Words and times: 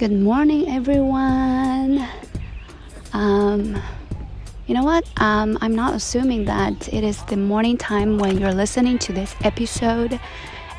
Good 0.00 0.12
morning, 0.12 0.66
everyone. 0.70 2.08
Um, 3.12 3.78
you 4.66 4.72
know 4.72 4.82
what? 4.82 5.04
Um, 5.20 5.58
I'm 5.60 5.74
not 5.74 5.92
assuming 5.92 6.46
that 6.46 6.88
it 6.90 7.04
is 7.04 7.22
the 7.24 7.36
morning 7.36 7.76
time 7.76 8.16
when 8.16 8.38
you're 8.38 8.54
listening 8.54 8.98
to 9.00 9.12
this 9.12 9.34
episode. 9.44 10.18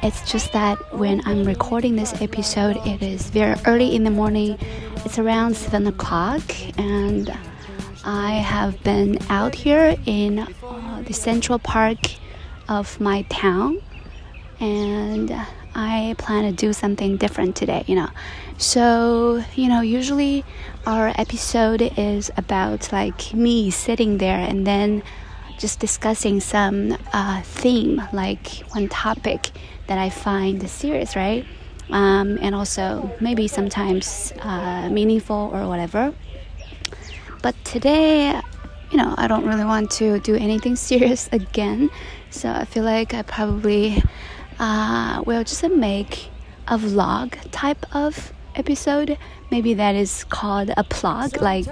It's 0.02 0.32
just 0.32 0.52
that 0.54 0.76
when 0.98 1.22
I'm 1.28 1.44
recording 1.44 1.96
this 1.96 2.20
episode, 2.20 2.78
it 2.78 3.04
is 3.04 3.30
very 3.30 3.62
early 3.68 3.96
in 3.96 4.06
the 4.06 4.10
morning. 4.10 4.58
It's 5.06 5.20
around 5.20 5.56
7 5.56 5.86
o'clock, 5.86 6.42
and 6.80 7.30
I 8.04 8.32
have 8.32 8.82
been 8.82 9.20
out 9.30 9.54
here 9.54 9.98
in 10.08 10.40
uh, 10.40 11.04
the 11.06 11.14
central 11.14 11.60
park 11.60 12.00
of 12.68 13.00
my 13.00 13.22
town, 13.30 13.84
and 14.60 15.32
I 15.74 16.16
plan 16.18 16.44
to 16.44 16.52
do 16.52 16.74
something 16.74 17.18
different 17.18 17.56
today, 17.56 17.84
you 17.88 17.96
know. 17.96 18.10
So, 18.58 19.44
you 19.56 19.70
know, 19.70 19.82
usually 19.82 20.44
our 20.86 21.14
episode 21.16 21.82
is 21.98 22.30
about 22.38 22.92
like 22.92 23.34
me 23.34 23.72
sitting 23.72 24.18
there 24.18 24.38
and 24.38 24.68
then 24.68 25.04
just 25.58 25.80
discussing 25.80 26.40
some 26.40 26.98
uh, 27.14 27.42
theme, 27.44 28.02
like 28.12 28.64
one 28.72 28.90
topic 28.90 29.52
that 29.88 29.98
I 29.98 30.10
find 30.10 30.68
serious, 30.70 31.16
right? 31.16 31.46
Um, 31.90 32.38
and 32.42 32.56
also 32.56 33.12
maybe 33.20 33.48
sometimes 33.48 34.34
uh, 34.40 34.90
meaningful 34.90 35.52
or 35.54 35.68
whatever. 35.68 36.14
But 37.42 37.56
today, 37.64 38.40
you 38.92 38.98
know, 38.98 39.16
I 39.18 39.28
don't 39.28 39.46
really 39.46 39.66
want 39.66 39.92
to 39.92 40.20
do 40.20 40.36
anything 40.36 40.76
serious 40.90 41.30
again. 41.32 41.90
So 42.30 42.52
I 42.52 42.66
feel 42.66 42.84
like 42.84 43.14
I 43.14 43.22
probably 43.24 44.04
uh, 44.62 45.24
will 45.26 45.44
just 45.44 45.68
make 45.70 46.30
a 46.68 46.78
vlog 46.78 47.36
type 47.52 47.86
of 47.94 48.32
episode. 48.56 49.18
Maybe 49.50 49.74
that 49.74 49.96
is 49.96 50.24
called 50.26 50.72
a 50.78 50.84
plug, 50.84 51.42
like 51.42 51.72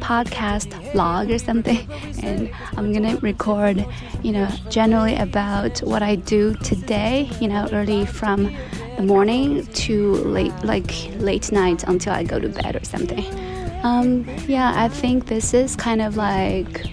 podcast 0.00 0.70
vlog 0.92 1.34
or 1.34 1.38
something. 1.38 1.86
And 2.22 2.50
I'm 2.76 2.92
gonna 2.92 3.16
record, 3.18 3.84
you 4.22 4.32
know, 4.32 4.48
generally 4.70 5.16
about 5.16 5.80
what 5.80 6.02
I 6.02 6.14
do 6.16 6.54
today, 6.54 7.30
you 7.40 7.48
know, 7.48 7.68
early 7.72 8.06
from 8.06 8.54
the 8.96 9.02
morning 9.02 9.66
to 9.66 10.14
late, 10.14 10.54
like 10.64 10.92
late 11.18 11.50
night 11.52 11.84
until 11.84 12.12
I 12.12 12.22
go 12.22 12.38
to 12.38 12.48
bed 12.48 12.76
or 12.76 12.84
something. 12.84 13.26
Um, 13.82 14.26
yeah, 14.46 14.72
I 14.76 14.88
think 14.88 15.26
this 15.26 15.54
is 15.54 15.76
kind 15.76 16.02
of 16.02 16.16
like 16.16 16.86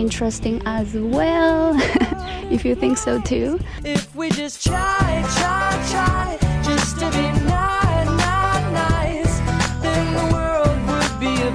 interesting 0.00 0.62
as 0.66 0.94
well, 0.94 1.74
if 2.50 2.64
you 2.64 2.74
think 2.74 2.98
so 2.98 3.20
too. 3.20 3.60
If 3.84 4.14
we 4.16 4.30
just 4.30 4.64
try, 4.64 5.24
try, 5.36 5.88
try, 5.90 6.62
just 6.62 6.98
to 7.00 7.10
be 7.10 7.40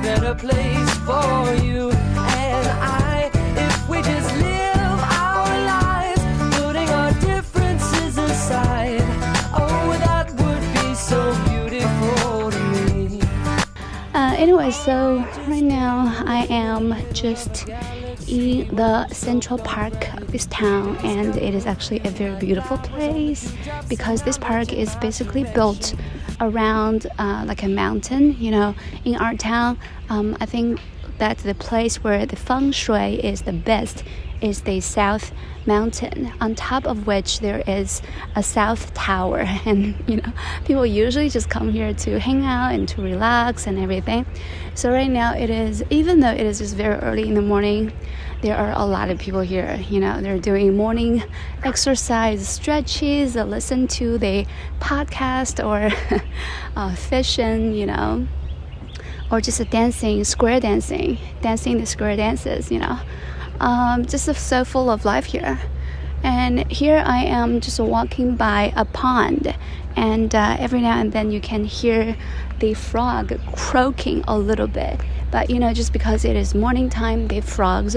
better 0.05 0.35
place 0.35 0.93
for 0.99 1.63
you 1.65 1.89
and 1.89 2.67
I 2.79 3.31
if 3.57 3.89
we 3.89 3.97
just 4.03 4.35
live 4.35 4.99
our 5.23 5.49
lives 5.65 6.21
putting 6.55 6.89
our 6.89 7.11
differences 7.21 8.17
aside 8.17 9.01
oh 9.53 9.95
that 10.05 10.29
would 10.39 10.61
be 10.77 10.93
so 10.93 11.19
beautiful 11.49 12.51
to 12.51 12.93
me 12.93 13.21
uh, 14.13 14.35
anyway 14.37 14.69
so 14.69 15.25
right 15.47 15.63
now 15.63 16.23
I 16.27 16.45
am 16.51 16.95
just 17.11 17.67
in 18.27 18.73
the 18.75 19.07
central 19.09 19.59
park 19.59 20.13
of 20.15 20.31
this 20.31 20.45
town 20.47 20.97
and 20.97 21.35
it 21.37 21.53
is 21.53 21.65
actually 21.65 21.99
a 21.99 22.09
very 22.09 22.35
beautiful 22.39 22.77
place 22.77 23.53
because 23.89 24.23
this 24.23 24.37
park 24.37 24.73
is 24.73 24.95
basically 24.97 25.43
built 25.53 25.93
around 26.41 27.07
uh, 27.19 27.43
like 27.47 27.63
a 27.63 27.67
mountain 27.67 28.35
you 28.39 28.51
know. 28.51 28.75
In 29.03 29.15
our 29.15 29.35
town 29.35 29.77
um, 30.09 30.35
i 30.39 30.45
think 30.45 30.79
that 31.17 31.37
the 31.39 31.55
place 31.55 32.03
where 32.03 32.25
the 32.25 32.35
feng 32.35 32.71
shui 32.71 33.23
is 33.23 33.43
the 33.43 33.53
best 33.53 34.03
is 34.41 34.61
the 34.61 34.79
south 34.81 35.31
mountain 35.65 36.31
on 36.39 36.53
top 36.55 36.85
of 36.85 37.07
which 37.07 37.39
there 37.39 37.63
is 37.67 38.01
a 38.35 38.43
south 38.43 38.93
tower. 38.93 39.45
And 39.65 39.95
you 40.07 40.17
know 40.17 40.31
people 40.65 40.85
usually 40.85 41.29
just 41.29 41.49
come 41.49 41.71
here 41.71 41.93
to 41.93 42.19
hang 42.19 42.45
out 42.45 42.73
and 42.73 42.87
to 42.89 43.01
relax 43.01 43.67
and 43.67 43.79
everything. 43.79 44.25
So 44.75 44.91
right 44.91 45.09
now 45.09 45.33
it 45.33 45.49
is 45.49 45.83
even 45.89 46.19
though 46.19 46.31
it 46.31 46.41
is 46.41 46.59
just 46.59 46.75
very 46.75 46.95
early 46.99 47.27
in 47.27 47.33
the 47.33 47.41
morning 47.41 47.91
there 48.45 48.55
are 48.55 48.71
a 48.75 48.85
lot 48.85 49.09
of 49.09 49.17
people 49.17 49.41
here 49.41 49.83
you 49.89 49.99
know 49.99 50.21
they're 50.21 50.37
doing 50.37 50.77
morning 50.77 51.23
exercise 51.63 52.47
stretches 52.47 53.35
listen 53.35 53.87
to 53.87 54.19
the 54.19 54.45
podcast 54.79 55.63
or 55.65 55.91
uh, 56.75 56.93
fishing 56.95 57.73
you 57.73 57.87
know 57.87 58.27
or 59.31 59.41
just 59.41 59.67
dancing 59.71 60.23
square 60.23 60.59
dancing 60.59 61.17
dancing 61.41 61.79
the 61.79 61.85
square 61.87 62.15
dances 62.15 62.71
you 62.71 62.77
know 62.77 62.99
um, 63.59 64.05
just 64.05 64.33
so 64.35 64.65
full 64.65 64.89
of 64.89 65.05
life 65.05 65.25
here. 65.25 65.59
And 66.23 66.69
here 66.71 67.03
I 67.05 67.23
am 67.23 67.61
just 67.61 67.79
walking 67.79 68.35
by 68.35 68.73
a 68.75 68.85
pond, 68.85 69.55
and 69.95 70.33
uh, 70.33 70.57
every 70.59 70.81
now 70.81 70.99
and 70.99 71.11
then 71.11 71.31
you 71.31 71.39
can 71.39 71.65
hear 71.65 72.17
the 72.59 72.73
frog 72.73 73.39
croaking 73.55 74.23
a 74.27 74.37
little 74.37 74.67
bit. 74.67 74.99
But 75.31 75.49
you 75.49 75.59
know, 75.59 75.73
just 75.73 75.93
because 75.93 76.25
it 76.25 76.35
is 76.35 76.55
morning 76.55 76.89
time, 76.89 77.27
the 77.27 77.41
frogs 77.41 77.95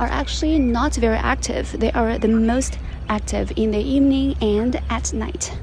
are 0.00 0.08
actually 0.08 0.58
not 0.58 0.94
very 0.96 1.16
active. 1.16 1.72
They 1.78 1.92
are 1.92 2.18
the 2.18 2.28
most 2.28 2.78
active 3.08 3.52
in 3.56 3.70
the 3.70 3.78
evening 3.78 4.36
and 4.40 4.80
at 4.90 5.12
night. 5.12 5.56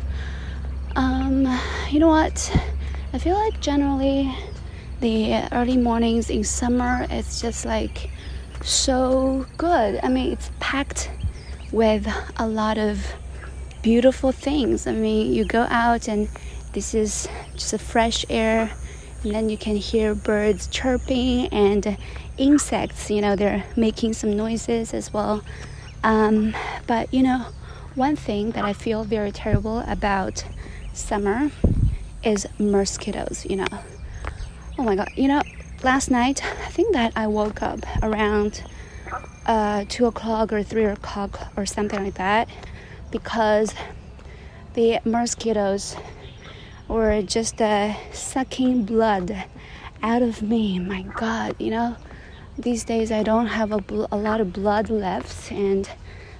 Um, 0.95 1.47
you 1.89 1.99
know 1.99 2.07
what? 2.07 2.51
I 3.13 3.17
feel 3.17 3.35
like 3.35 3.59
generally 3.59 4.33
the 5.01 5.47
early 5.51 5.77
mornings 5.77 6.29
in 6.29 6.43
summer 6.43 7.07
it's 7.09 7.41
just 7.41 7.65
like 7.65 8.09
so 8.63 9.45
good. 9.57 9.99
I 10.03 10.09
mean, 10.09 10.33
it's 10.33 10.51
packed 10.59 11.09
with 11.71 12.07
a 12.37 12.47
lot 12.47 12.77
of 12.77 13.05
beautiful 13.81 14.31
things. 14.31 14.87
I 14.87 14.91
mean, 14.91 15.33
you 15.33 15.45
go 15.45 15.61
out 15.69 16.07
and 16.07 16.27
this 16.73 16.93
is 16.93 17.27
just 17.53 17.73
a 17.73 17.77
fresh 17.77 18.25
air, 18.29 18.71
and 19.23 19.33
then 19.33 19.49
you 19.49 19.57
can 19.57 19.75
hear 19.75 20.13
birds 20.13 20.67
chirping 20.67 21.47
and 21.47 21.97
insects, 22.39 23.11
you 23.11 23.21
know, 23.21 23.35
they're 23.35 23.65
making 23.75 24.13
some 24.13 24.35
noises 24.35 24.93
as 24.93 25.13
well. 25.13 25.43
Um, 26.03 26.55
but, 26.87 27.13
you 27.13 27.21
know, 27.21 27.45
one 27.95 28.15
thing 28.15 28.51
that 28.51 28.63
I 28.63 28.73
feel 28.73 29.03
very 29.03 29.31
terrible 29.31 29.79
about 29.79 30.45
summer 30.93 31.51
is 32.23 32.47
mosquitoes, 32.57 33.45
you 33.49 33.57
know. 33.57 33.67
Oh 34.77 34.83
my 34.83 34.95
god, 34.95 35.09
you 35.15 35.27
know, 35.27 35.41
last 35.83 36.09
night, 36.09 36.43
I 36.43 36.69
think 36.69 36.93
that 36.93 37.11
I 37.15 37.27
woke 37.27 37.61
up 37.61 37.81
around 38.01 38.63
uh, 39.45 39.85
2 39.89 40.05
o'clock 40.05 40.53
or 40.53 40.63
3 40.63 40.85
o'clock 40.85 41.51
or 41.57 41.65
something 41.65 42.03
like 42.03 42.15
that 42.15 42.47
because 43.11 43.73
the 44.73 44.99
mosquitoes 45.03 45.95
were 46.87 47.21
just 47.21 47.61
uh, 47.61 47.93
sucking 48.11 48.83
blood 48.83 49.45
out 50.01 50.21
of 50.21 50.41
me. 50.41 50.79
My 50.79 51.01
God, 51.01 51.55
you 51.59 51.71
know, 51.71 51.97
these 52.59 52.83
days 52.83 53.11
I 53.11 53.23
don't 53.23 53.47
have 53.47 53.71
a, 53.71 53.79
bl- 53.79 54.05
a 54.11 54.17
lot 54.17 54.41
of 54.41 54.51
blood 54.51 54.89
left, 54.89 55.51
and 55.51 55.89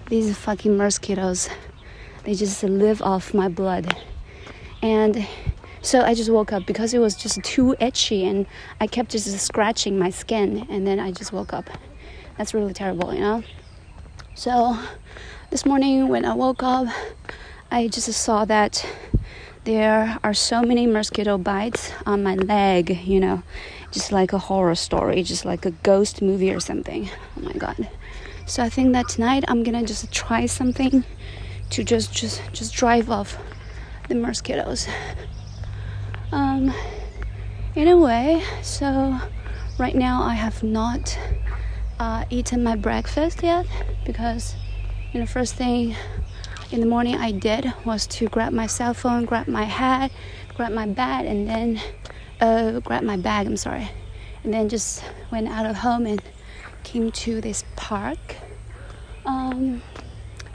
these 0.10 0.38
fucking 0.38 0.76
mosquitoes, 0.76 1.50
they 2.24 2.36
just 2.36 2.62
live 2.64 3.02
off 3.02 3.34
my 3.34 3.48
blood. 3.48 3.96
And 4.82 5.28
so 5.82 6.02
I 6.02 6.14
just 6.14 6.30
woke 6.30 6.52
up 6.52 6.66
because 6.66 6.94
it 6.94 7.00
was 7.00 7.16
just 7.16 7.42
too 7.44 7.76
itchy 7.80 8.26
and 8.26 8.46
I 8.82 8.88
kept 8.88 9.12
just 9.12 9.28
scratching 9.40 9.98
my 9.98 10.10
skin 10.10 10.68
and 10.70 10.86
then 10.86 11.00
I 11.00 11.12
just 11.12 11.32
woke 11.32 11.54
up. 11.54 11.70
That's 12.38 12.54
really 12.54 12.74
terrible, 12.74 13.14
you 13.14 13.22
know? 13.22 13.44
So 14.36 14.78
this 15.50 15.66
morning 15.66 16.08
when 16.08 16.26
I 16.26 16.34
woke 16.34 16.64
up, 16.64 16.88
I 17.72 17.88
just 17.88 18.12
saw 18.12 18.46
that 18.46 18.86
there 19.64 20.18
are 20.24 20.34
so 20.34 20.62
many 20.62 20.88
mosquito 20.88 21.38
bites 21.38 21.92
on 22.06 22.24
my 22.24 22.36
leg, 22.36 23.02
you 23.06 23.20
know, 23.20 23.44
just 23.92 24.12
like 24.12 24.34
a 24.34 24.38
horror 24.38 24.76
story, 24.76 25.24
just 25.24 25.46
like 25.46 25.66
a 25.66 25.72
ghost 25.72 26.22
movie 26.22 26.52
or 26.52 26.60
something. 26.60 27.10
Oh 27.38 27.42
my 27.42 27.54
god. 27.54 27.90
So 28.46 28.64
I 28.64 28.70
think 28.70 28.94
that 28.94 29.10
tonight 29.10 29.44
I'm 29.48 29.64
gonna 29.64 29.84
just 29.84 30.12
try 30.12 30.46
something 30.46 31.04
to 31.70 31.84
just 31.84 32.14
just 32.14 32.42
just 32.52 32.74
drive 32.74 33.10
off 33.10 33.38
the 34.08 34.16
mosquitoes. 34.16 34.88
Um, 36.32 36.74
anyway, 37.76 38.44
so 38.62 39.20
right 39.78 39.96
now 39.96 40.24
I 40.24 40.34
have 40.34 40.64
not 40.64 41.18
uh, 42.00 42.26
eaten 42.30 42.64
my 42.64 42.76
breakfast 42.76 43.44
yet 43.44 43.66
because 44.06 44.56
you 45.14 45.20
know 45.20 45.26
first 45.26 45.56
thing 45.56 45.96
in 46.72 46.80
the 46.80 46.86
morning 46.86 47.16
I 47.16 47.32
did 47.32 47.74
was 47.86 48.06
to 48.08 48.28
grab 48.28 48.54
my 48.54 48.68
cell 48.68 48.94
phone, 48.94 49.26
grab 49.26 49.48
my 49.48 49.64
hat, 49.64 50.12
grab 50.56 50.72
my 50.72 50.86
bag, 50.86 51.26
and 51.26 51.48
then 51.48 51.82
uh, 52.42 52.80
grab 52.80 53.04
my 53.04 53.18
bag. 53.18 53.48
I'm 53.48 53.58
sorry, 53.58 53.90
and 54.44 54.54
then 54.54 54.70
just 54.70 55.04
went 55.32 55.48
out 55.48 55.66
of 55.66 55.78
home 55.78 56.06
and 56.06 56.22
came 56.84 57.12
to 57.12 57.42
this 57.42 57.64
park. 57.76 58.20
Um, 59.26 59.82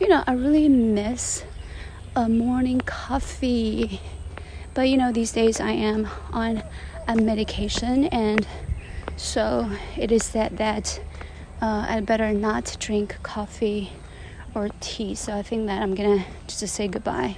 you 0.00 0.08
know, 0.08 0.24
I 0.26 0.32
really 0.34 0.68
miss 0.68 1.44
a 2.16 2.28
morning 2.28 2.80
coffee 2.80 4.00
But 4.74 4.88
you 4.88 4.96
know, 4.96 5.12
these 5.12 5.32
days 5.32 5.60
I 5.60 5.70
am 5.72 6.08
on 6.32 6.62
a 7.06 7.16
medication, 7.16 8.06
and 8.06 8.46
so 9.16 9.70
it 9.96 10.10
is 10.10 10.24
said 10.24 10.56
that 10.58 11.00
uh, 11.62 11.86
I 11.88 12.00
better 12.00 12.32
not 12.32 12.76
drink 12.80 13.16
coffee 13.22 13.92
or 14.54 14.68
tea. 14.80 15.14
So 15.14 15.36
I 15.36 15.42
think 15.42 15.66
that 15.68 15.82
I'm 15.82 15.94
gonna 15.94 16.24
just 16.48 16.66
say 16.74 16.88
goodbye 16.88 17.36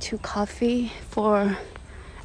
to 0.00 0.18
coffee 0.18 0.92
for 1.10 1.58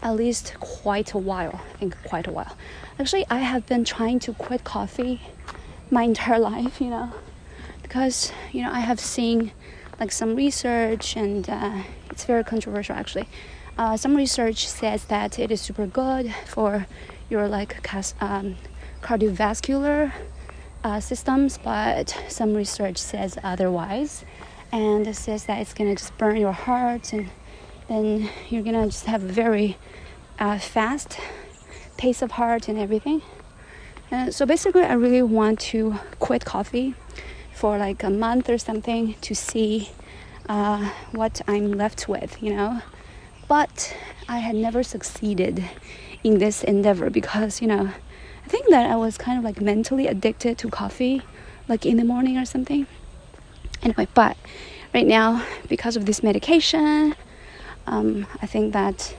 at 0.08 0.16
least 0.16 0.56
quite 0.62 1.14
a 1.14 1.18
while. 1.18 1.60
I 1.76 1.78
think 1.80 1.98
quite 2.04 2.28
a 2.28 2.32
while. 2.32 2.56
Actually, 2.98 3.26
I 3.30 3.40
have 3.40 3.66
been 3.66 3.84
trying 3.84 4.20
to 4.20 4.34
quit 4.34 4.64
coffee 4.64 5.22
my 5.92 6.04
entire 6.04 6.40
life, 6.52 6.80
you 6.80 6.90
know, 6.90 7.12
because 7.84 8.32
you 8.54 8.62
know 8.64 8.72
I 8.72 8.80
have 8.80 9.02
seen 9.02 9.52
like 10.00 10.14
some 10.14 10.36
research 10.36 11.18
and 11.18 11.50
uh, 11.50 11.82
it's 12.10 12.24
very 12.24 12.44
controversial 12.46 12.96
actually. 12.96 13.28
Uh, 13.78 13.98
some 13.98 14.16
research 14.16 14.68
says 14.68 15.06
that 15.06 15.38
it 15.38 15.52
is 15.52 15.60
super 15.60 15.86
good 15.86 16.34
for 16.46 16.88
your 17.30 17.48
like 17.50 17.72
um, 18.22 18.56
cardiovascular 19.02 20.14
uh, 20.86 21.00
systems, 21.02 21.58
but 21.58 22.18
some 22.30 22.54
research 22.54 22.98
says 22.98 23.38
otherwise, 23.44 24.24
and 24.72 25.06
it 25.06 25.18
says 25.18 25.46
that 25.48 25.60
it's 25.60 25.74
gonna 25.74 25.96
just 25.96 26.18
burn 26.18 26.38
your 26.38 26.54
heart, 26.54 27.12
and 27.12 27.30
then 27.88 28.30
you're 28.50 28.64
gonna 28.64 28.86
just 28.88 29.06
have 29.06 29.24
a 29.24 29.28
very 29.28 29.78
uh, 30.40 30.60
fast 30.60 31.20
pace 31.98 32.22
of 32.22 32.32
heart 32.32 32.68
and 32.68 32.78
everything. 32.78 33.22
Uh, 34.12 34.32
so 34.32 34.46
basically, 34.46 34.84
I 34.84 34.94
really 34.94 35.22
want 35.22 35.60
to 35.72 35.96
quit 36.20 36.46
coffee 36.46 36.96
for 37.54 37.78
like 37.78 38.04
a 38.04 38.10
month 38.10 38.50
or 38.50 38.58
something 38.58 39.16
to 39.22 39.36
see 39.36 39.90
uh, 40.48 40.92
what 41.12 41.42
I'm 41.48 41.72
left 41.72 42.08
with, 42.08 42.42
you 42.42 42.56
know. 42.56 42.82
But 43.48 43.96
I 44.30 44.38
had 44.38 44.56
never 44.56 44.84
succeeded 44.84 45.64
in 46.24 46.38
this 46.38 46.64
endeavor 46.64 47.10
because, 47.10 47.62
you 47.62 47.68
know, 47.68 47.92
I 48.46 48.50
think 48.50 48.70
that 48.70 48.90
I 48.90 48.96
was 48.96 49.18
kind 49.18 49.38
of 49.38 49.44
like 49.44 49.60
mentally 49.60 50.08
addicted 50.08 50.58
to 50.60 50.70
coffee, 50.70 51.22
like 51.68 51.86
in 51.86 51.98
the 51.98 52.06
morning 52.06 52.38
or 52.38 52.46
something. 52.46 52.88
Anyway, 53.84 54.08
but 54.14 54.38
right 54.94 55.06
now, 55.06 55.46
because 55.68 55.98
of 55.98 56.06
this 56.06 56.24
medication, 56.24 57.16
um, 57.88 58.28
I 58.42 58.46
think 58.46 58.74
that 58.74 59.16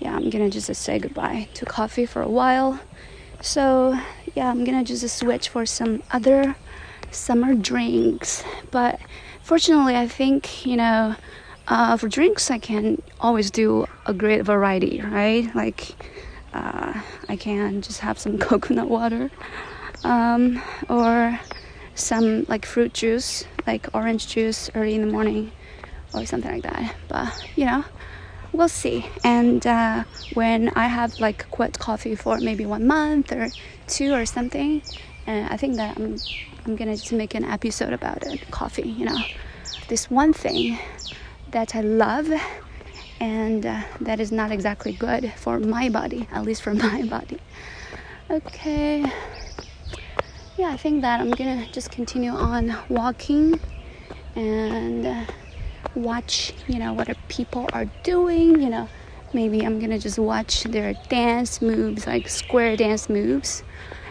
yeah, 0.00 0.14
I'm 0.14 0.30
gonna 0.30 0.50
just 0.50 0.72
say 0.74 0.98
goodbye 0.98 1.48
to 1.54 1.66
coffee 1.66 2.06
for 2.06 2.22
a 2.22 2.28
while. 2.28 2.80
So 3.40 3.98
yeah, 4.34 4.50
I'm 4.50 4.64
gonna 4.64 4.84
just 4.84 5.08
switch 5.16 5.48
for 5.48 5.66
some 5.66 6.02
other 6.10 6.56
summer 7.10 7.54
drinks. 7.54 8.44
But 8.70 8.98
fortunately, 9.42 9.96
I 9.96 10.08
think 10.08 10.66
you 10.66 10.76
know, 10.76 11.16
uh, 11.68 11.96
for 11.96 12.08
drinks, 12.08 12.50
I 12.50 12.58
can 12.58 13.02
always 13.20 13.50
do 13.50 13.86
a 14.06 14.14
great 14.14 14.42
variety, 14.42 15.00
right? 15.00 15.54
Like 15.54 15.94
uh, 16.54 17.00
I 17.28 17.36
can 17.36 17.82
just 17.82 18.00
have 18.00 18.18
some 18.18 18.38
coconut 18.48 18.88
water 18.88 19.30
um, 20.04 20.62
or 20.88 21.38
some 21.94 22.44
like 22.48 22.64
fruit 22.64 22.94
juice, 22.94 23.44
like 23.66 23.88
orange 23.92 24.28
juice 24.28 24.70
early 24.74 24.94
in 24.94 25.00
the 25.02 25.12
morning 25.12 25.52
or 26.14 26.24
something 26.24 26.50
like 26.50 26.62
that. 26.62 26.94
But 27.08 27.32
you 27.56 27.66
know, 27.66 27.84
we'll 28.52 28.68
see. 28.68 29.06
And 29.24 29.66
uh, 29.66 30.04
when 30.34 30.70
I 30.70 30.86
have 30.86 31.20
like 31.20 31.50
quit 31.50 31.78
coffee 31.78 32.14
for 32.14 32.38
maybe 32.38 32.66
one 32.66 32.86
month 32.86 33.32
or 33.32 33.50
two 33.86 34.14
or 34.14 34.26
something, 34.26 34.82
and 35.26 35.48
I 35.48 35.56
think 35.56 35.76
that 35.76 35.96
I'm 35.96 36.20
I'm 36.66 36.76
gonna 36.76 36.96
just 36.96 37.12
make 37.12 37.34
an 37.34 37.44
episode 37.44 37.92
about 37.92 38.22
it. 38.24 38.50
Coffee, 38.50 38.88
you 38.88 39.04
know, 39.04 39.18
this 39.88 40.10
one 40.10 40.32
thing 40.32 40.78
that 41.50 41.74
I 41.74 41.80
love 41.80 42.30
and 43.20 43.66
uh, 43.66 43.82
that 44.00 44.20
is 44.20 44.30
not 44.30 44.52
exactly 44.52 44.92
good 44.92 45.32
for 45.36 45.58
my 45.58 45.88
body, 45.88 46.28
at 46.30 46.44
least 46.44 46.62
for 46.62 46.74
my 46.86 47.02
body. 47.04 47.38
Okay, 48.30 49.00
yeah, 50.58 50.70
I 50.70 50.76
think 50.76 51.02
that 51.02 51.20
I'm 51.20 51.30
gonna 51.30 51.66
just 51.72 51.90
continue 51.90 52.32
on 52.32 52.76
walking 52.88 53.58
and 54.34 55.06
uh, 55.06 55.24
watch, 55.94 56.52
you 56.66 56.78
know, 56.78 56.92
what 56.92 57.08
people 57.28 57.68
are 57.72 57.86
doing, 58.02 58.60
you 58.60 58.68
know. 58.68 58.88
Maybe 59.32 59.64
I'm 59.64 59.78
gonna 59.78 59.98
just 59.98 60.18
watch 60.18 60.64
their 60.64 60.94
dance 61.08 61.60
moves, 61.60 62.06
like 62.06 62.28
square 62.28 62.76
dance 62.76 63.08
moves, 63.08 63.62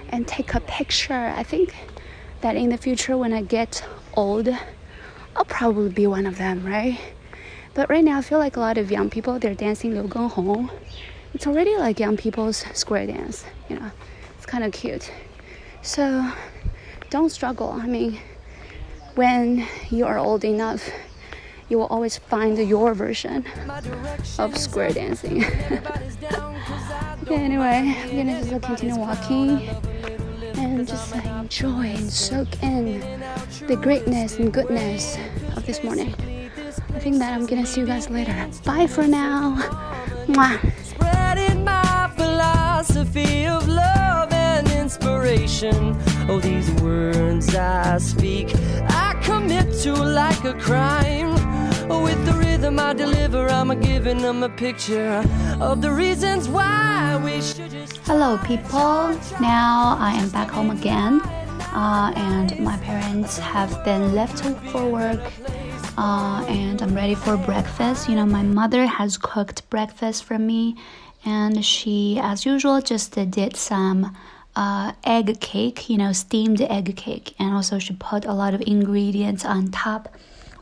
and 0.10 0.28
take 0.28 0.54
a 0.54 0.60
picture. 0.60 1.34
I 1.36 1.44
think 1.44 1.76
that 2.42 2.56
in 2.56 2.70
the 2.70 2.78
future, 2.78 3.18
when 3.18 3.34
I 3.34 3.42
get 3.42 3.84
old, 4.14 4.48
I'll 5.36 5.46
probably 5.46 5.90
be 5.90 6.08
one 6.08 6.26
of 6.26 6.38
them, 6.38 6.66
right? 6.66 7.00
But 7.74 7.90
right 7.90 8.04
now, 8.04 8.20
I 8.20 8.22
feel 8.22 8.40
like 8.40 8.58
a 8.58 8.60
lot 8.60 8.78
of 8.78 8.92
young 8.92 9.10
people 9.10 9.38
they're 9.40 9.54
dancing 9.54 9.94
Liu 9.94 10.04
Genghong. 10.04 10.70
It's 11.34 11.46
already 11.46 11.76
like 11.78 12.00
young 12.00 12.18
people's 12.18 12.66
square 12.74 13.06
dance, 13.06 13.46
you 13.70 13.80
know. 13.80 13.92
It's 14.36 14.46
kind 14.46 14.64
of 14.64 14.72
cute. 14.72 15.12
So 15.82 16.32
don't 17.10 17.30
struggle. 17.30 17.72
I 17.72 17.86
mean, 17.86 18.20
when 19.16 19.68
you 19.90 20.06
are 20.06 20.18
old 20.18 20.44
enough, 20.44 20.90
you 21.70 21.78
will 21.78 21.88
always 21.88 22.18
find 22.18 22.58
your 22.58 22.94
version 22.94 23.46
of 24.40 24.58
square 24.58 24.92
dancing. 24.92 25.44
okay, 27.24 27.36
anyway, 27.36 27.96
I'm 28.04 28.16
gonna 28.16 28.44
just 28.44 28.64
continue 28.64 28.98
walking 28.98 29.68
and 30.58 30.88
just 30.88 31.14
enjoy 31.16 31.88
and 31.88 32.12
soak 32.12 32.64
in 32.64 33.00
the 33.68 33.76
greatness 33.76 34.40
and 34.40 34.54
goodness 34.54 35.18
of 35.56 35.66
this 35.66 35.84
morning. 35.84 36.14
I 36.94 37.00
think 37.00 37.18
that 37.20 37.34
I'm 37.34 37.46
gonna 37.46 37.66
see 37.66 37.82
you 37.82 37.88
guys 37.88 38.10
later. 38.10 38.50
Bye 38.66 38.88
for 38.88 39.08
now. 39.08 39.56
Mwah. 40.28 40.58
Spreading 40.84 41.64
my 41.64 42.12
philosophy 42.16 43.46
of 43.46 43.68
love 43.68 44.32
and 44.32 44.68
inspiration. 44.72 45.96
Oh, 46.30 46.40
these 46.40 46.70
words 46.82 47.54
I 47.56 47.98
speak, 48.00 48.56
I 48.90 49.20
commit 49.24 49.74
to 49.84 49.94
like 49.94 50.44
a 50.44 50.54
crime. 50.54 51.47
With 52.04 52.26
the 52.26 52.34
rhythm 52.34 52.80
I 52.80 52.94
deliver, 52.94 53.48
I'm 53.50 53.80
giving 53.82 54.20
them 54.22 54.44
a 54.44 54.50
picture 54.50 55.24
of 55.60 55.82
the 55.82 55.92
reasons 55.92 56.48
why 56.48 57.20
we 57.24 57.42
should 57.42 57.72
just. 57.72 57.98
Hello, 58.06 58.38
people. 58.46 59.18
Now 59.42 59.98
I 60.00 60.14
am 60.16 60.30
back 60.30 60.50
home 60.50 60.72
again, 60.72 61.22
uh, 61.74 62.14
and 62.16 62.60
my 62.60 62.78
parents 62.78 63.38
have 63.38 63.84
been 63.84 64.16
left 64.16 64.40
for 64.72 64.86
work 64.90 65.22
uh, 65.98 66.46
and 66.48 66.82
I'm 66.82 66.94
ready 66.94 67.16
for 67.16 67.36
breakfast. 67.38 68.08
You 68.08 68.16
know, 68.16 68.26
my 68.26 68.44
mother 68.44 68.86
has 68.86 69.18
cooked 69.18 69.68
breakfast 69.70 70.24
for 70.24 70.38
me, 70.38 70.76
and 71.26 71.66
she, 71.66 72.20
as 72.22 72.46
usual, 72.46 72.82
just 72.82 73.14
did 73.14 73.56
some 73.56 74.16
uh, 74.56 74.94
egg 75.04 75.40
cake, 75.40 75.90
you 75.90 75.98
know, 75.98 76.14
steamed 76.14 76.62
egg 76.62 76.96
cake, 76.96 77.34
and 77.40 77.54
also 77.54 77.80
she 77.80 77.94
put 77.94 78.26
a 78.26 78.34
lot 78.34 78.54
of 78.54 78.62
ingredients 78.62 79.44
on 79.44 79.70
top, 79.70 80.16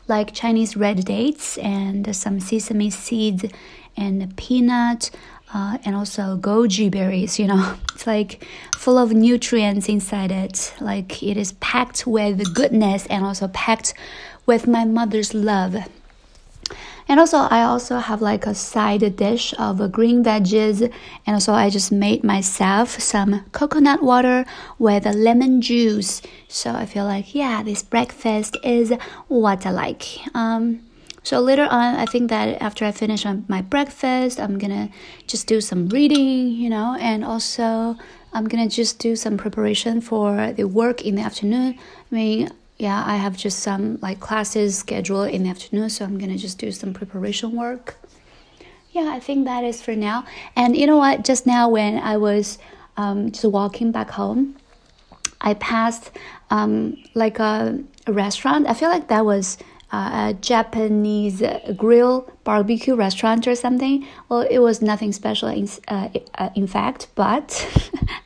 like 0.08 0.32
Chinese 0.32 0.76
red 0.76 1.04
dates 1.04 1.58
and 1.58 2.14
some 2.14 2.40
sesame 2.40 2.90
seeds 2.90 3.44
and 3.96 4.36
peanut. 4.36 5.10
Uh, 5.54 5.78
and 5.84 5.94
also 5.94 6.36
goji 6.36 6.90
berries, 6.90 7.38
you 7.38 7.46
know, 7.46 7.76
it's 7.94 8.06
like 8.06 8.44
full 8.76 8.98
of 8.98 9.12
nutrients 9.12 9.88
inside 9.88 10.32
it. 10.32 10.74
Like 10.80 11.22
it 11.22 11.36
is 11.36 11.52
packed 11.52 12.06
with 12.06 12.52
goodness 12.52 13.06
and 13.06 13.24
also 13.24 13.48
packed 13.48 13.94
with 14.44 14.66
my 14.66 14.84
mother's 14.84 15.34
love. 15.34 15.76
And 17.08 17.20
also, 17.20 17.38
I 17.38 17.62
also 17.62 17.98
have 17.98 18.20
like 18.20 18.46
a 18.46 18.54
side 18.54 19.16
dish 19.16 19.54
of 19.58 19.92
green 19.92 20.24
veggies, 20.24 20.82
and 21.26 21.34
also 21.34 21.52
I 21.52 21.70
just 21.70 21.92
made 21.92 22.24
myself 22.24 23.00
some 23.00 23.44
coconut 23.52 24.02
water 24.02 24.44
with 24.78 25.06
lemon 25.06 25.60
juice. 25.60 26.20
So 26.48 26.72
I 26.72 26.84
feel 26.84 27.04
like 27.04 27.34
yeah, 27.34 27.62
this 27.62 27.82
breakfast 27.82 28.56
is 28.64 28.92
what 29.28 29.64
I 29.66 29.70
like. 29.70 30.04
Um, 30.34 30.82
so 31.22 31.40
later 31.40 31.66
on, 31.68 31.96
I 31.96 32.06
think 32.06 32.30
that 32.30 32.62
after 32.62 32.84
I 32.84 32.92
finish 32.92 33.24
my 33.48 33.62
breakfast, 33.62 34.38
I'm 34.38 34.58
gonna 34.58 34.90
just 35.26 35.46
do 35.46 35.60
some 35.60 35.88
reading, 35.88 36.50
you 36.52 36.70
know, 36.70 36.96
and 37.00 37.24
also 37.24 37.96
I'm 38.32 38.46
gonna 38.46 38.68
just 38.68 38.98
do 38.98 39.16
some 39.16 39.36
preparation 39.36 40.00
for 40.00 40.52
the 40.52 40.68
work 40.68 41.02
in 41.02 41.16
the 41.16 41.22
afternoon. 41.22 41.78
I 41.78 42.14
mean, 42.14 42.50
yeah, 42.78 43.02
I 43.06 43.16
have 43.16 43.36
just 43.36 43.60
some 43.60 43.98
like 44.02 44.20
classes 44.20 44.76
scheduled 44.78 45.30
in 45.30 45.44
the 45.44 45.50
afternoon, 45.50 45.88
so 45.88 46.04
I'm 46.04 46.18
gonna 46.18 46.36
just 46.36 46.58
do 46.58 46.70
some 46.70 46.92
preparation 46.92 47.52
work. 47.52 47.96
Yeah, 48.92 49.10
I 49.12 49.20
think 49.20 49.44
that 49.44 49.64
is 49.64 49.82
for 49.82 49.94
now. 49.94 50.24
And 50.54 50.76
you 50.76 50.86
know 50.86 50.96
what? 50.96 51.24
Just 51.24 51.46
now, 51.46 51.68
when 51.68 51.98
I 51.98 52.16
was 52.16 52.58
um, 52.96 53.30
just 53.30 53.44
walking 53.44 53.92
back 53.92 54.10
home, 54.10 54.56
I 55.40 55.54
passed 55.54 56.10
um, 56.50 56.96
like 57.14 57.38
a, 57.38 57.78
a, 58.06 58.12
restaurant. 58.12 58.66
I 58.66 58.74
feel 58.74 58.88
like 58.88 59.08
that 59.08 59.24
was 59.24 59.58
uh, 59.92 60.30
a 60.30 60.34
Japanese 60.34 61.42
grill 61.76 62.30
barbecue 62.44 62.94
restaurant 62.94 63.46
or 63.46 63.54
something. 63.54 64.06
Well, 64.28 64.42
it 64.42 64.58
was 64.58 64.80
nothing 64.80 65.12
special 65.12 65.48
in, 65.48 65.68
uh, 65.88 66.08
uh 66.36 66.50
in 66.54 66.66
fact, 66.66 67.08
but 67.14 67.68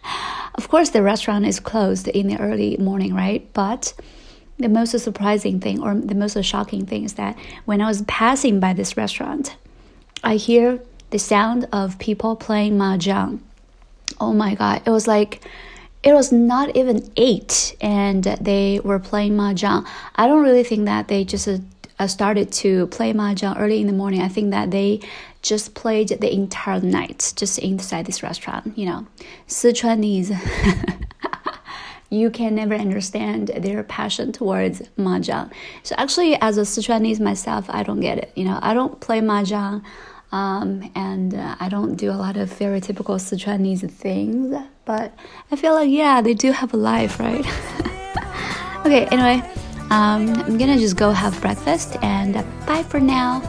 of 0.55 0.69
course 0.69 0.91
the 0.91 1.03
restaurant 1.03 1.47
is 1.47 1.61
closed 1.61 2.09
in 2.09 2.29
the 2.29 2.39
early 2.39 2.77
morning, 2.77 3.15
right? 3.15 3.53
But 3.55 3.93
the 4.61 4.69
most 4.69 4.99
surprising 4.99 5.61
thing 5.61 5.83
or 5.83 5.95
the 5.95 6.15
most 6.15 6.43
shocking 6.45 6.87
thing 6.87 7.05
is 7.05 7.15
that 7.15 7.37
when 7.65 7.81
I 7.81 7.87
was 7.87 8.03
passing 8.03 8.61
by 8.61 8.73
this 8.73 8.97
restaurant, 8.97 9.57
I 10.23 10.37
hear 10.37 10.81
the 11.11 11.19
sound 11.19 11.69
of 11.73 11.99
people 11.99 12.37
playing 12.37 12.77
mahjong. 12.77 13.41
Oh 14.21 14.33
my 14.33 14.55
god, 14.55 14.83
it 14.87 14.91
was 14.91 15.07
like 15.09 15.43
it 16.03 16.13
was 16.13 16.33
not 16.33 16.77
even 16.77 17.11
eight, 17.17 17.77
and 17.81 18.25
they 18.25 18.81
were 18.83 18.99
playing 18.99 19.35
mahjong. 19.37 19.87
I 20.17 20.27
don't 20.27 20.43
really 20.43 20.65
think 20.65 20.87
that 20.87 21.09
they 21.09 21.25
just 21.25 21.49
uh, 21.49 22.07
started 22.07 22.53
to 22.53 22.87
play 22.89 23.13
mahjong 23.13 23.59
early 23.59 23.81
in 23.81 23.87
the 23.87 23.93
morning. 23.93 24.23
I 24.23 24.29
think 24.29 24.51
that 24.51 24.71
they 24.71 25.01
just 25.43 25.75
played 25.75 26.09
the 26.09 26.33
entire 26.33 26.81
night 26.81 27.33
just 27.37 27.59
inside 27.59 28.07
this 28.07 28.23
restaurant. 28.23 28.77
You 28.77 28.87
know, 28.87 29.07
Sichuanese. 29.49 30.37
you 32.11 32.29
can 32.29 32.57
never 32.57 32.75
understand 32.75 33.49
their 33.49 33.83
passion 33.85 34.33
towards 34.33 34.83
mahjong. 34.99 35.53
So 35.85 35.95
actually, 35.97 36.35
as 36.41 36.59
a 36.59 36.63
Sichuanese 36.63 37.21
myself, 37.21 37.67
I 37.71 37.85
don't 37.85 38.01
get 38.01 38.19
it. 38.19 38.33
You 38.35 38.45
know, 38.45 38.59
I 38.61 38.75
don't 38.75 39.01
play 39.01 39.21
mahjong. 39.21 39.85
Um, 40.33 40.89
and 40.95 41.35
uh, 41.35 41.57
I 41.59 41.69
don't 41.69 41.97
do 41.97 42.11
a 42.11 42.15
lot 42.15 42.37
of 42.37 42.53
very 42.53 42.81
typical 42.81 43.17
Sichuanese 43.17 43.91
things, 43.91 44.55
but 44.85 45.13
I 45.51 45.57
feel 45.57 45.75
like 45.75 45.91
yeah, 45.91 46.21
they 46.21 46.35
do 46.35 46.53
have 46.53 46.73
a 46.73 46.77
life, 46.77 47.19
right? 47.19 47.45
okay, 48.87 49.07
anyway, 49.07 49.43
um, 49.91 50.29
I'm 50.47 50.57
gonna 50.57 50.79
just 50.79 50.97
go 50.97 51.11
have 51.11 51.41
breakfast 51.41 51.97
and 52.03 52.37
uh, 52.37 52.45
bye 52.65 52.85
for 52.85 53.01
now. 53.01 53.41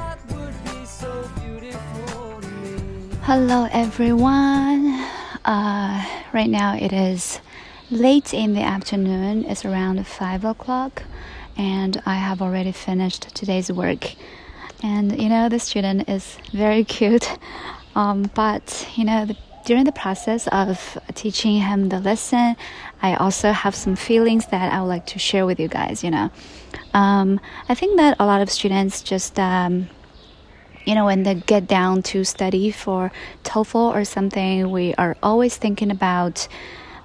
Hello, 3.22 3.68
everyone. 3.72 4.88
Uh, 5.46 6.03
right 6.34 6.50
now 6.50 6.75
it 6.75 6.91
is 6.94 7.39
late 7.91 8.33
in 8.33 8.53
the 8.53 8.62
afternoon. 8.62 9.45
It's 9.45 9.65
around 9.65 10.07
five 10.07 10.43
o'clock, 10.43 11.03
and 11.57 12.01
I 12.05 12.15
have 12.15 12.41
already 12.41 12.71
finished 12.71 13.36
today's 13.36 13.71
work 13.71 14.15
and 14.83 15.21
you 15.21 15.29
know 15.29 15.50
the 15.50 15.60
student 15.60 16.10
is 16.10 16.38
very 16.53 16.83
cute 16.98 17.38
um, 17.95 18.29
but 18.33 18.88
you 18.95 19.03
know 19.03 19.25
the, 19.25 19.38
during 19.65 19.83
the 19.83 19.91
process 19.91 20.48
of 20.48 20.98
teaching 21.13 21.60
him 21.60 21.89
the 21.89 22.00
lesson 22.00 22.55
i 23.01 23.13
also 23.15 23.51
have 23.51 23.75
some 23.75 23.95
feelings 23.95 24.48
that 24.48 24.74
i 24.74 24.81
would 24.81 24.88
like 24.88 25.05
to 25.05 25.19
share 25.19 25.45
with 25.45 25.60
you 25.60 25.67
guys 25.67 26.03
you 26.03 26.10
know 26.10 26.31
um, 26.93 27.39
i 27.69 27.75
think 27.75 27.98
that 27.98 28.15
a 28.19 28.25
lot 28.25 28.41
of 28.41 28.50
students 28.50 29.01
just 29.01 29.39
um, 29.39 29.88
you 30.86 30.95
know 30.95 31.05
when 31.05 31.24
they 31.24 31.36
get 31.36 31.67
down 31.67 32.01
to 32.01 32.24
study 32.24 32.71
for 32.71 33.12
TOEFL 33.43 33.95
or 33.95 34.03
something 34.03 34.71
we 34.71 34.95
are 34.95 35.15
always 35.21 35.57
thinking 35.57 35.91
about 35.91 36.48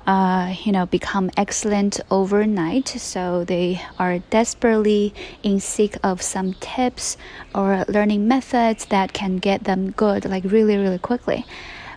uh, 0.06 0.54
you 0.62 0.72
know, 0.72 0.86
become 0.86 1.30
excellent 1.36 2.00
overnight. 2.10 2.88
So 2.88 3.44
they 3.44 3.80
are 3.98 4.18
desperately 4.30 5.12
in 5.42 5.60
seek 5.60 5.96
of 6.02 6.22
some 6.22 6.54
tips 6.54 7.16
or 7.54 7.84
learning 7.88 8.28
methods 8.28 8.86
that 8.86 9.12
can 9.12 9.38
get 9.38 9.64
them 9.64 9.90
good, 9.90 10.24
like 10.24 10.44
really, 10.44 10.76
really 10.76 10.98
quickly. 10.98 11.44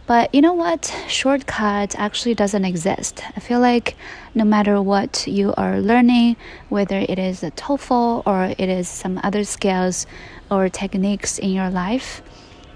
But 0.08 0.34
you 0.34 0.42
know 0.42 0.54
what? 0.54 0.92
Shortcut 1.08 1.94
actually 2.00 2.34
doesn't 2.34 2.66
exist. 2.66 3.22
I 3.38 3.40
feel 3.40 3.60
like 3.60 3.96
no 4.34 4.44
matter 4.44 4.82
what 4.82 5.28
you 5.28 5.54
are 5.56 5.80
learning, 5.80 6.36
whether 6.70 6.98
it 6.98 7.20
is 7.20 7.44
a 7.44 7.52
TOEFL 7.52 8.24
or 8.26 8.46
it 8.58 8.70
is 8.70 8.90
some 8.90 9.20
other 9.22 9.44
skills 9.44 10.08
or 10.50 10.68
techniques 10.68 11.38
in 11.38 11.52
your 11.52 11.70
life, 11.70 12.24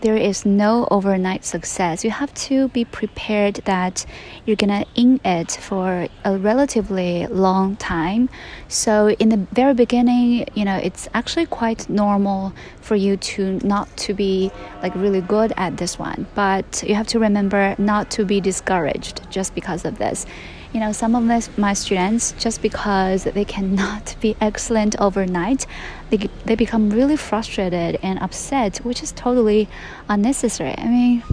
there 0.03 0.17
is 0.17 0.45
no 0.45 0.85
overnight 0.91 1.45
success. 1.45 2.03
You 2.03 2.11
have 2.11 2.33
to 2.33 2.67
be 2.67 2.83
prepared 2.83 3.55
that 3.63 4.05
you're 4.45 4.57
gonna 4.57 4.83
in 4.95 5.21
it 5.23 5.51
for 5.51 6.09
a 6.25 6.37
relatively 6.37 7.25
long 7.27 7.77
time. 7.77 8.27
So 8.67 9.11
in 9.11 9.29
the 9.29 9.37
very 9.53 9.73
beginning, 9.73 10.45
you 10.55 10.65
know, 10.65 10.75
it's 10.75 11.07
actually 11.13 11.45
quite 11.45 11.87
normal 11.87 12.51
for 12.81 12.97
you 12.97 13.15
to 13.15 13.59
not 13.63 13.95
to 13.95 14.13
be 14.13 14.51
like 14.81 14.93
really 14.93 15.21
good 15.21 15.53
at 15.55 15.77
this 15.77 15.97
one. 15.97 16.27
But 16.35 16.83
you 16.85 16.95
have 16.95 17.07
to 17.07 17.19
remember 17.19 17.73
not 17.77 18.11
to 18.11 18.25
be 18.25 18.41
discouraged 18.41 19.21
just 19.31 19.55
because 19.55 19.85
of 19.85 19.99
this 19.99 20.25
you 20.73 20.79
know 20.79 20.91
some 20.91 21.15
of 21.15 21.27
this, 21.27 21.49
my 21.57 21.73
students 21.73 22.33
just 22.39 22.61
because 22.61 23.25
they 23.25 23.45
cannot 23.45 24.15
be 24.19 24.35
excellent 24.41 24.99
overnight 24.99 25.65
they, 26.09 26.17
they 26.45 26.55
become 26.55 26.89
really 26.89 27.15
frustrated 27.15 27.99
and 28.01 28.19
upset 28.19 28.77
which 28.79 29.03
is 29.03 29.11
totally 29.11 29.69
unnecessary. 30.09 30.75
I 30.77 30.85
mean 30.85 31.23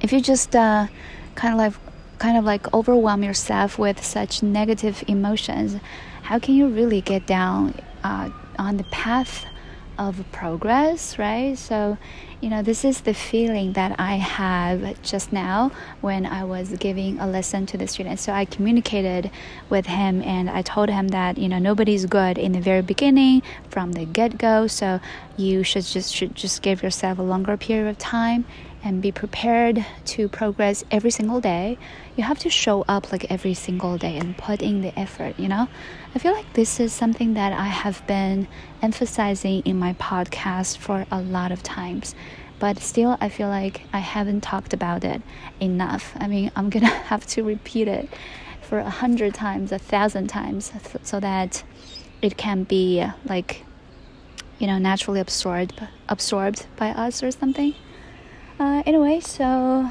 if 0.00 0.12
you 0.12 0.20
just 0.20 0.56
uh, 0.56 0.86
kind 1.34 1.54
of 1.54 1.58
like 1.58 1.74
kind 2.18 2.38
of 2.38 2.44
like 2.44 2.72
overwhelm 2.72 3.22
yourself 3.22 3.78
with 3.78 4.02
such 4.02 4.42
negative 4.42 5.04
emotions 5.06 5.76
how 6.22 6.38
can 6.38 6.54
you 6.54 6.66
really 6.66 7.02
get 7.02 7.26
down 7.26 7.74
uh, 8.04 8.30
on 8.58 8.78
the 8.78 8.84
path 8.84 9.44
of 9.98 10.24
progress, 10.32 11.18
right? 11.18 11.56
So, 11.56 11.98
you 12.40 12.50
know, 12.50 12.62
this 12.62 12.84
is 12.84 13.00
the 13.00 13.14
feeling 13.14 13.72
that 13.72 13.98
I 13.98 14.16
have 14.16 15.02
just 15.02 15.32
now 15.32 15.72
when 16.00 16.26
I 16.26 16.44
was 16.44 16.72
giving 16.78 17.18
a 17.18 17.26
lesson 17.26 17.66
to 17.66 17.78
the 17.78 17.88
student. 17.88 18.20
So 18.20 18.32
I 18.32 18.44
communicated 18.44 19.30
with 19.68 19.86
him 19.86 20.22
and 20.22 20.50
I 20.50 20.62
told 20.62 20.90
him 20.90 21.08
that, 21.08 21.38
you 21.38 21.48
know, 21.48 21.58
nobody's 21.58 22.06
good 22.06 22.38
in 22.38 22.52
the 22.52 22.60
very 22.60 22.82
beginning 22.82 23.42
from 23.70 23.92
the 23.92 24.04
get-go. 24.04 24.66
So 24.66 25.00
you 25.36 25.62
should 25.62 25.84
just 25.84 26.14
should 26.14 26.34
just 26.34 26.62
give 26.62 26.82
yourself 26.82 27.18
a 27.18 27.22
longer 27.22 27.56
period 27.56 27.88
of 27.88 27.98
time 27.98 28.44
and 28.86 29.02
be 29.02 29.10
prepared 29.10 29.84
to 30.04 30.28
progress 30.28 30.84
every 30.92 31.10
single 31.10 31.40
day. 31.40 31.76
You 32.14 32.22
have 32.22 32.38
to 32.38 32.48
show 32.48 32.84
up 32.86 33.10
like 33.10 33.28
every 33.28 33.52
single 33.52 33.98
day 33.98 34.16
and 34.16 34.38
put 34.38 34.62
in 34.62 34.80
the 34.80 34.96
effort, 34.96 35.40
you 35.40 35.48
know? 35.48 35.68
I 36.14 36.20
feel 36.20 36.32
like 36.32 36.52
this 36.52 36.78
is 36.78 36.92
something 36.92 37.34
that 37.34 37.52
I 37.52 37.66
have 37.66 38.06
been 38.06 38.46
emphasizing 38.80 39.62
in 39.64 39.76
my 39.76 39.94
podcast 39.94 40.76
for 40.76 41.04
a 41.10 41.20
lot 41.20 41.50
of 41.50 41.64
times. 41.64 42.14
But 42.60 42.78
still, 42.78 43.18
I 43.20 43.28
feel 43.28 43.48
like 43.48 43.82
I 43.92 43.98
haven't 43.98 44.42
talked 44.42 44.72
about 44.72 45.02
it 45.02 45.20
enough. 45.58 46.12
I 46.14 46.28
mean, 46.28 46.52
I'm 46.54 46.70
gonna 46.70 46.86
have 47.10 47.26
to 47.34 47.42
repeat 47.42 47.88
it 47.88 48.08
for 48.62 48.78
a 48.78 48.88
hundred 48.88 49.34
times, 49.34 49.72
a 49.72 49.78
thousand 49.78 50.28
times, 50.28 50.70
so 51.02 51.18
that 51.18 51.64
it 52.22 52.36
can 52.36 52.62
be 52.62 53.04
like, 53.24 53.64
you 54.60 54.68
know, 54.68 54.78
naturally 54.78 55.18
absorbed 55.18 55.82
absorbed 56.08 56.66
by 56.76 56.90
us 56.90 57.20
or 57.24 57.32
something. 57.32 57.74
Uh, 58.58 58.82
anyway, 58.86 59.20
so 59.20 59.90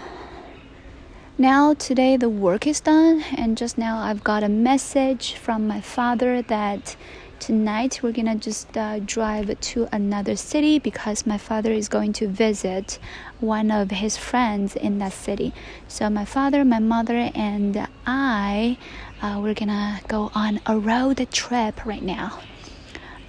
now 1.38 1.76
today 1.76 2.18
the 2.18 2.30
work 2.30 2.66
is 2.66 2.80
done, 2.82 3.24
and 3.38 3.56
just 3.56 3.78
now 3.78 4.00
I've 4.00 4.24
got 4.24 4.42
a 4.42 4.50
message 4.50 5.36
from 5.36 5.68
my 5.68 5.80
father 5.82 6.42
that 6.42 6.96
tonight 7.40 8.00
we're 8.02 8.12
gonna 8.12 8.34
just 8.34 8.76
uh, 8.76 8.98
drive 9.02 9.60
to 9.60 9.88
another 9.92 10.36
city 10.36 10.80
because 10.80 11.28
my 11.28 11.38
father 11.38 11.72
is 11.72 11.88
going 11.88 12.12
to 12.14 12.28
visit 12.28 12.98
one 13.40 13.70
of 13.70 13.92
his 13.92 14.18
friends 14.18 14.76
in 14.76 14.98
that 14.98 15.14
city. 15.14 15.54
So 15.88 16.10
my 16.10 16.26
father, 16.26 16.66
my 16.66 16.80
mother, 16.80 17.30
and 17.36 17.88
I, 18.08 18.80
uh, 19.22 19.42
we're 19.44 19.54
gonna 19.54 20.02
go 20.08 20.32
on 20.34 20.60
a 20.66 20.80
road 20.80 21.28
trip 21.32 21.86
right 21.86 22.02
now. 22.02 22.40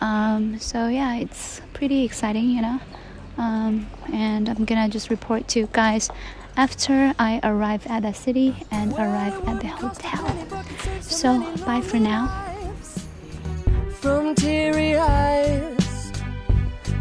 Um, 0.00 0.58
so 0.58 0.88
yeah, 0.88 1.16
it's 1.16 1.60
pretty 1.74 2.04
exciting, 2.06 2.48
you 2.48 2.62
know 2.62 2.80
um, 3.38 3.86
and 4.12 4.48
I'm 4.48 4.64
gonna 4.64 4.88
just 4.88 5.10
report 5.10 5.48
to 5.48 5.60
you 5.60 5.68
guys 5.72 6.10
after 6.56 7.14
I 7.18 7.40
arrive 7.42 7.86
at 7.86 8.02
the 8.02 8.12
city 8.12 8.56
and 8.70 8.92
arrive 8.94 9.34
at 9.46 9.60
the 9.60 9.68
hotel. 9.68 10.24
So, 11.00 11.40
bye 11.66 11.80
for 11.80 11.98
now. 11.98 12.44
From 14.00 14.34
teary 14.34 14.96
eyes 14.96 15.75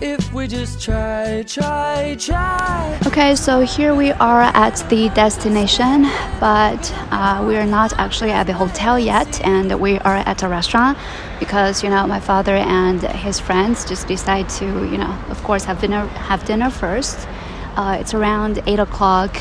if 0.01 0.33
we 0.33 0.47
just 0.47 0.81
try, 0.81 1.43
try, 1.47 2.15
try. 2.19 2.99
Okay, 3.07 3.35
so 3.35 3.61
here 3.61 3.95
we 3.95 4.11
are 4.13 4.41
at 4.41 4.83
the 4.89 5.09
destination, 5.09 6.03
but 6.39 6.93
uh, 7.11 7.43
we 7.47 7.55
are 7.55 7.65
not 7.65 7.93
actually 7.97 8.31
at 8.31 8.47
the 8.47 8.53
hotel 8.53 8.99
yet, 8.99 9.41
and 9.45 9.79
we 9.79 9.97
are 9.99 10.17
at 10.17 10.43
a 10.43 10.47
restaurant 10.47 10.97
because 11.39 11.83
you 11.83 11.89
know 11.89 12.05
my 12.07 12.19
father 12.19 12.55
and 12.55 13.01
his 13.01 13.39
friends 13.39 13.85
just 13.85 14.07
decide 14.07 14.49
to 14.49 14.65
you 14.65 14.97
know 14.97 15.17
of 15.29 15.41
course 15.43 15.63
have 15.63 15.79
dinner 15.79 16.05
have 16.07 16.45
dinner 16.45 16.69
first. 16.69 17.27
Uh, 17.75 17.97
it's 17.99 18.13
around 18.13 18.61
eight 18.67 18.79
o'clock. 18.79 19.35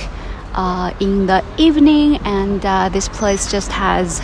Uh, 0.57 0.95
in 1.01 1.27
the 1.27 1.45
evening, 1.59 2.17
and 2.19 2.65
uh, 2.65 2.89
this 2.89 3.09
place 3.09 3.51
just 3.51 3.73
has 3.73 4.23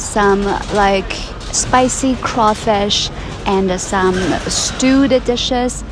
some 0.00 0.44
like 0.74 1.10
spicy 1.50 2.14
crawfish 2.22 3.10
and 3.46 3.80
some 3.80 4.14
stewed 4.48 5.10
dishes 5.24 5.84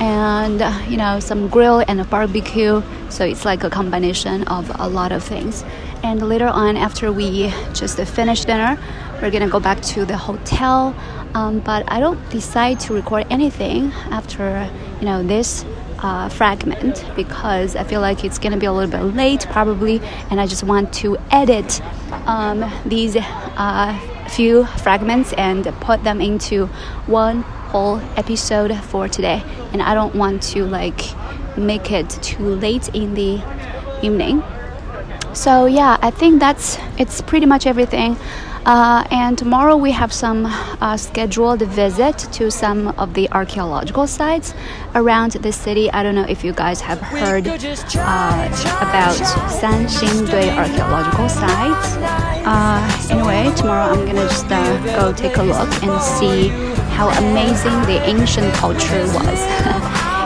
and 0.00 0.60
you 0.90 0.96
know 0.96 1.20
some 1.20 1.48
grill 1.48 1.84
and 1.86 2.00
a 2.00 2.04
barbecue. 2.04 2.82
So 3.10 3.24
it's 3.24 3.44
like 3.44 3.64
a 3.64 3.70
combination 3.70 4.44
of 4.44 4.70
a 4.80 4.88
lot 4.88 5.12
of 5.12 5.22
things. 5.22 5.64
And 6.02 6.28
later 6.28 6.48
on 6.48 6.76
after 6.76 7.12
we 7.12 7.52
just 7.72 7.98
finish 8.00 8.44
dinner 8.44 8.78
we're 9.22 9.30
gonna 9.30 9.48
go 9.48 9.60
back 9.60 9.80
to 9.80 10.04
the 10.04 10.16
hotel. 10.16 10.94
Um, 11.34 11.58
but 11.58 11.84
i 11.90 11.98
don't 11.98 12.20
decide 12.30 12.78
to 12.80 12.94
record 12.94 13.26
anything 13.28 13.90
after 14.12 14.70
you 15.00 15.04
know 15.04 15.24
this 15.24 15.64
uh, 15.98 16.28
fragment 16.28 17.04
because 17.16 17.74
i 17.74 17.82
feel 17.82 18.00
like 18.00 18.24
it's 18.24 18.38
gonna 18.38 18.56
be 18.56 18.66
a 18.66 18.72
little 18.72 18.90
bit 18.90 19.02
late 19.16 19.44
probably 19.50 20.00
and 20.30 20.40
i 20.40 20.46
just 20.46 20.62
want 20.62 20.92
to 20.92 21.16
edit 21.32 21.80
um, 22.26 22.70
these 22.86 23.16
uh, 23.16 23.98
few 24.28 24.64
fragments 24.78 25.32
and 25.34 25.64
put 25.80 26.02
them 26.04 26.20
into 26.20 26.66
one 27.06 27.42
whole 27.42 27.98
episode 28.16 28.74
for 28.84 29.08
today. 29.08 29.42
And 29.72 29.82
I 29.82 29.94
don't 29.94 30.14
want 30.14 30.42
to 30.54 30.64
like 30.64 31.02
make 31.56 31.90
it 31.90 32.10
too 32.22 32.54
late 32.54 32.88
in 32.94 33.14
the 33.14 33.42
evening. 34.02 34.42
So 35.32 35.66
yeah, 35.66 35.98
I 36.00 36.10
think 36.10 36.40
that's 36.40 36.78
it's 36.98 37.20
pretty 37.20 37.46
much 37.46 37.66
everything. 37.66 38.16
Uh, 38.66 39.04
and 39.10 39.36
tomorrow 39.36 39.76
we 39.76 39.90
have 39.90 40.10
some 40.10 40.46
uh, 40.46 40.96
scheduled 40.96 41.60
visit 41.62 42.16
to 42.32 42.50
some 42.50 42.88
of 42.98 43.12
the 43.12 43.30
archaeological 43.32 44.06
sites 44.06 44.54
around 44.94 45.32
the 45.32 45.52
city. 45.52 45.90
I 45.92 46.02
don't 46.02 46.14
know 46.14 46.24
if 46.26 46.42
you 46.42 46.52
guys 46.54 46.80
have 46.80 46.98
heard 46.98 47.46
uh, 47.46 47.52
about 47.52 49.16
Sanxingdui 49.60 50.56
archaeological 50.56 51.28
sites. 51.28 51.96
Uh, 52.46 53.08
anyway, 53.10 53.54
tomorrow 53.54 53.92
I'm 53.92 54.06
gonna 54.06 54.28
just 54.28 54.46
uh, 54.50 54.78
go 54.96 55.12
take 55.12 55.36
a 55.36 55.42
look 55.42 55.68
and 55.82 56.02
see 56.02 56.48
how 56.96 57.10
amazing 57.10 57.78
the 57.82 58.00
ancient 58.04 58.54
culture 58.54 59.02
was. 59.12 59.40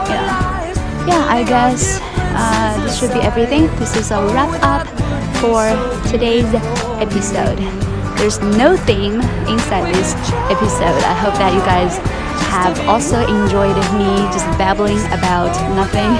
yeah, 0.07 1.05
yeah. 1.07 1.25
I 1.27 1.43
guess 1.43 1.99
uh, 2.01 2.81
this 2.83 2.97
should 2.97 3.11
be 3.11 3.19
everything. 3.19 3.67
This 3.75 3.97
is 3.97 4.11
a 4.11 4.23
wrap 4.33 4.63
up 4.63 4.87
for 5.41 5.67
today's 6.09 6.47
episode. 7.01 7.59
There's 8.19 8.39
no 8.39 8.75
theme 8.75 9.21
inside 9.47 9.93
this 9.95 10.13
episode. 10.51 11.01
I 11.07 11.13
hope 11.15 11.33
that 11.35 11.53
you 11.53 11.61
guys 11.61 11.97
have 12.51 12.77
also 12.87 13.21
enjoyed 13.21 13.77
me 13.97 14.27
just 14.33 14.45
babbling 14.57 14.99
about 15.07 15.53
nothing 15.75 16.11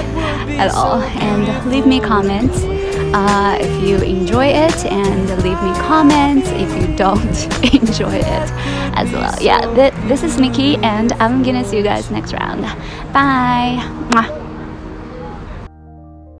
at 0.58 0.70
all. 0.74 1.02
And 1.02 1.70
leave 1.70 1.86
me 1.86 2.00
comments 2.00 2.64
uh, 3.12 3.58
if 3.60 3.86
you 3.86 3.96
enjoy 3.98 4.46
it, 4.46 4.84
and 4.86 5.28
leave 5.42 5.60
me 5.62 5.72
comments 5.74 6.48
if 6.50 6.70
you 6.80 6.96
don't 6.96 7.24
enjoy 7.74 8.14
it 8.14 8.50
as 8.96 9.12
well. 9.12 9.34
Yeah, 9.40 9.60
th- 9.74 9.94
this 10.08 10.22
is 10.22 10.38
Nikki, 10.38 10.76
and 10.76 11.12
I'm 11.14 11.42
gonna 11.42 11.64
see 11.64 11.76
you 11.76 11.82
guys 11.82 12.10
next 12.10 12.32
round. 12.32 12.62
Bye. 13.12 14.36